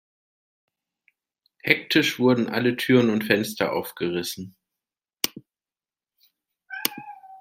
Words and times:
Hektisch 1.61 2.17
wurden 2.17 2.49
alle 2.49 2.75
Türen 2.75 3.11
und 3.11 3.23
Fenster 3.23 3.71
aufgerissen. 3.71 4.55